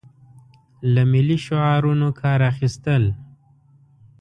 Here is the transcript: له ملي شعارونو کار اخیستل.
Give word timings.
له 0.93 1.01
ملي 1.11 1.37
شعارونو 1.47 2.07
کار 2.21 2.39
اخیستل. 2.51 3.03